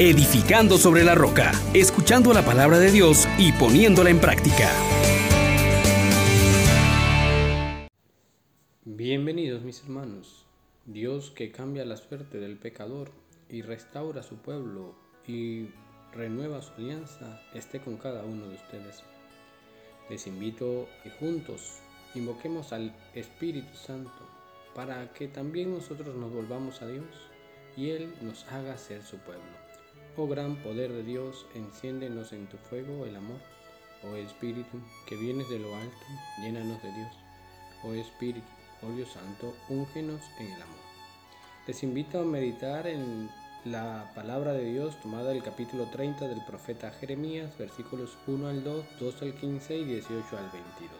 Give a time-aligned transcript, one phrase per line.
[0.00, 4.70] edificando sobre la roca, escuchando la palabra de Dios y poniéndola en práctica.
[8.86, 10.46] Bienvenidos mis hermanos.
[10.86, 13.12] Dios que cambia la suerte del pecador
[13.50, 14.94] y restaura su pueblo
[15.26, 15.68] y
[16.14, 19.02] renueva su alianza esté con cada uno de ustedes.
[20.08, 21.80] Les invito que juntos
[22.14, 24.26] invoquemos al Espíritu Santo
[24.74, 27.04] para que también nosotros nos volvamos a Dios
[27.76, 29.69] y Él nos haga ser su pueblo.
[30.22, 33.38] Oh gran poder de Dios, enciéndenos en tu fuego el amor.
[34.04, 34.78] Oh Espíritu,
[35.08, 35.96] que vienes de lo alto,
[36.42, 37.12] llénanos de Dios.
[37.82, 38.46] Oh Espíritu,
[38.82, 40.76] oh Dios Santo, úngenos en el amor.
[41.66, 43.30] Les invito a meditar en
[43.64, 48.84] la palabra de Dios tomada del capítulo 30 del profeta Jeremías, versículos 1 al 2,
[49.00, 50.90] 2 al 15 y 18 al 22.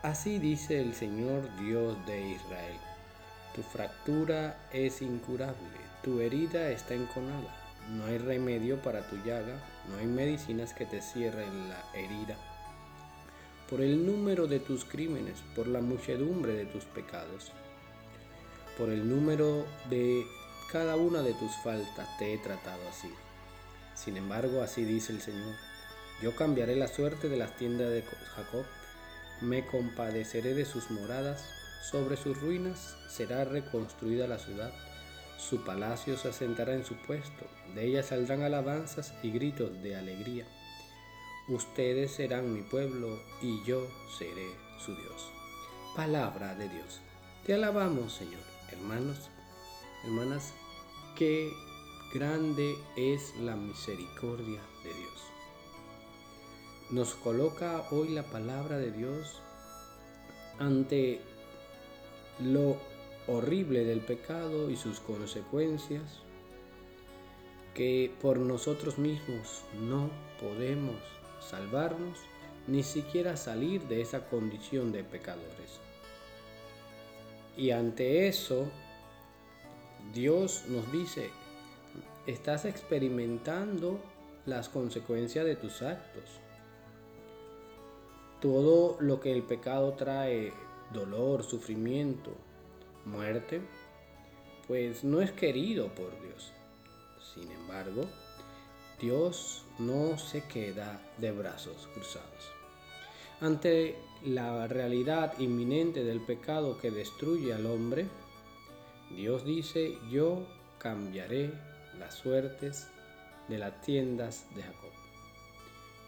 [0.00, 2.95] Así dice el Señor Dios de Israel.
[3.56, 7.56] Tu fractura es incurable, tu herida está enconada.
[7.90, 12.36] No hay remedio para tu llaga, no hay medicinas que te cierren la herida.
[13.70, 17.50] Por el número de tus crímenes, por la muchedumbre de tus pecados,
[18.76, 20.24] por el número de
[20.70, 23.10] cada una de tus faltas te he tratado así.
[23.94, 25.54] Sin embargo, así dice el Señor,
[26.22, 28.66] yo cambiaré la suerte de las tiendas de Jacob
[29.40, 31.44] me compadeceré de sus moradas,
[31.90, 34.72] sobre sus ruinas será reconstruida la ciudad,
[35.38, 40.46] su palacio se asentará en su puesto, de ella saldrán alabanzas y gritos de alegría.
[41.48, 43.86] Ustedes serán mi pueblo y yo
[44.18, 45.30] seré su Dios.
[45.94, 47.00] Palabra de Dios.
[47.44, 48.42] Te alabamos, Señor.
[48.72, 49.30] Hermanos,
[50.04, 50.52] hermanas,
[51.14, 51.52] qué
[52.12, 55.16] grande es la misericordia de Dios
[56.90, 59.42] nos coloca hoy la palabra de Dios
[60.60, 61.20] ante
[62.40, 62.76] lo
[63.26, 66.20] horrible del pecado y sus consecuencias
[67.74, 70.96] que por nosotros mismos no podemos
[71.40, 72.18] salvarnos
[72.66, 75.80] ni siquiera salir de esa condición de pecadores.
[77.56, 78.66] Y ante eso,
[80.12, 81.30] Dios nos dice,
[82.26, 84.00] estás experimentando
[84.46, 86.40] las consecuencias de tus actos
[88.40, 90.52] todo lo que el pecado trae,
[90.92, 92.32] dolor, sufrimiento,
[93.04, 93.60] muerte,
[94.66, 96.52] pues no es querido por Dios.
[97.34, 98.02] Sin embargo,
[99.00, 102.52] Dios no se queda de brazos cruzados.
[103.40, 108.06] Ante la realidad inminente del pecado que destruye al hombre,
[109.14, 110.46] Dios dice, yo
[110.78, 111.52] cambiaré
[111.98, 112.88] las suertes
[113.48, 114.96] de las tiendas de Jacob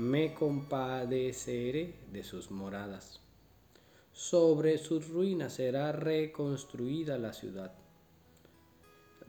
[0.00, 3.19] me compadeceré de sus moradas.
[4.12, 7.72] Sobre sus ruinas será reconstruida la ciudad.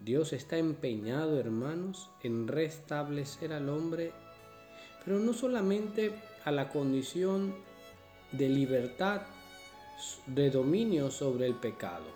[0.03, 4.11] Dios está empeñado, hermanos, en restablecer al hombre,
[5.05, 6.11] pero no solamente
[6.43, 7.55] a la condición
[8.31, 9.21] de libertad,
[10.25, 12.07] de dominio sobre el pecado,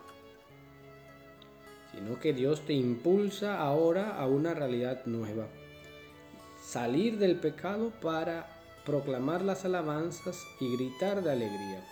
[1.94, 5.48] sino que Dios te impulsa ahora a una realidad nueva
[6.66, 8.48] salir del pecado para
[8.86, 11.86] proclamar las alabanzas y gritar de alegría,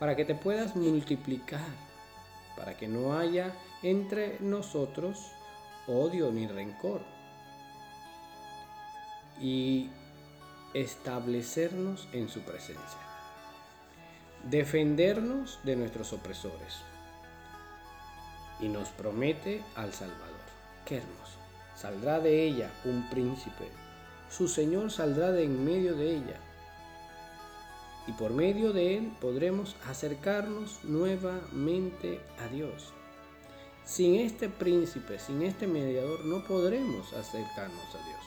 [0.00, 1.60] para que te puedas multiplicar,
[2.56, 5.30] para que no haya entre nosotros
[5.86, 7.02] odio ni rencor,
[9.40, 9.90] y
[10.74, 13.00] establecernos en su presencia,
[14.42, 16.78] defendernos de nuestros opresores,
[18.58, 20.26] y nos promete al Salvador.
[20.84, 21.38] Qué hermoso.
[21.76, 23.68] Saldrá de ella un príncipe
[24.30, 26.38] su Señor saldrá de en medio de ella.
[28.10, 32.92] Y por medio de Él podremos acercarnos nuevamente a Dios.
[33.84, 38.20] Sin este príncipe, sin este mediador, no podremos acercarnos a Dios.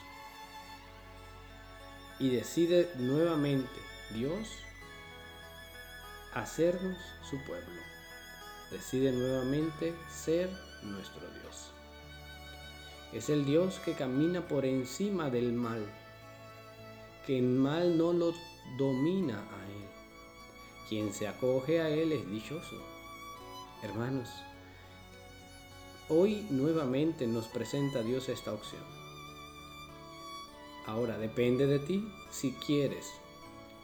[2.18, 3.78] Y decide nuevamente
[4.14, 4.48] Dios
[6.34, 6.98] hacernos
[7.30, 7.82] su pueblo.
[8.72, 10.50] Decide nuevamente ser
[10.82, 11.72] nuestro Dios.
[13.12, 15.86] Es el Dios que camina por encima del mal,
[17.28, 18.34] que el mal no lo
[18.78, 19.88] domina a Él.
[20.90, 22.78] Quien se acoge a Él es dichoso.
[23.82, 24.30] Hermanos,
[26.10, 28.84] hoy nuevamente nos presenta Dios esta opción.
[30.86, 33.08] Ahora depende de ti si quieres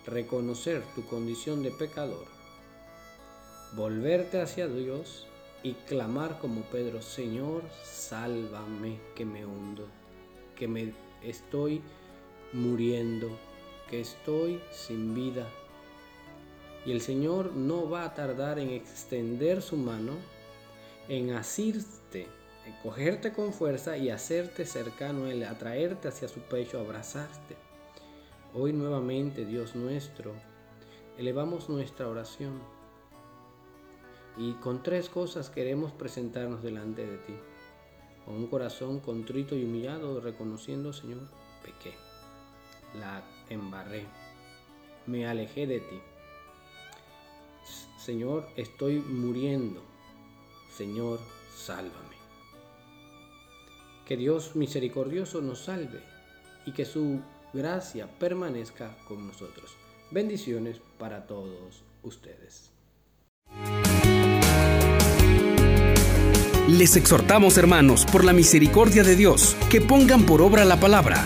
[0.05, 2.25] reconocer tu condición de pecador,
[3.73, 5.27] volverte hacia Dios
[5.63, 9.87] y clamar como Pedro, Señor, sálvame que me hundo,
[10.55, 10.93] que me
[11.23, 11.81] estoy
[12.53, 13.29] muriendo,
[13.89, 15.47] que estoy sin vida.
[16.85, 20.13] Y el Señor no va a tardar en extender su mano,
[21.07, 22.27] en asirte,
[22.83, 27.55] cogerte con fuerza y hacerte cercano a Él, atraerte hacia su pecho, abrazarte.
[28.53, 30.33] Hoy nuevamente, Dios nuestro,
[31.17, 32.59] elevamos nuestra oración
[34.37, 37.33] y con tres cosas queremos presentarnos delante de ti.
[38.25, 41.27] Con un corazón contrito y humillado, reconociendo, Señor,
[41.63, 41.95] pequé,
[42.95, 44.05] la embarré,
[45.05, 45.99] me alejé de ti.
[47.97, 49.83] Señor, estoy muriendo.
[50.75, 51.19] Señor,
[51.55, 52.17] sálvame.
[54.05, 56.01] Que Dios misericordioso nos salve
[56.65, 57.21] y que su
[57.53, 59.75] gracia permanezca con nosotros.
[60.11, 62.71] Bendiciones para todos ustedes.
[66.67, 71.25] Les exhortamos, hermanos, por la misericordia de Dios, que pongan por obra la palabra